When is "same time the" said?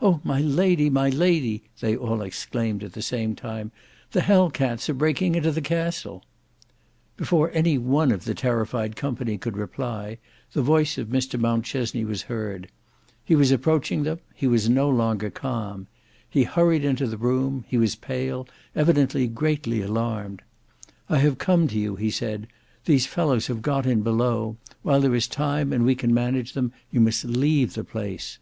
3.02-4.22